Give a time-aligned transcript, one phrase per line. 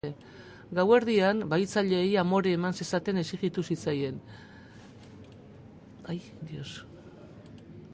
[0.77, 4.19] Gauerdian, bahitzaileei amore eman zezaten exijitu zitzaien.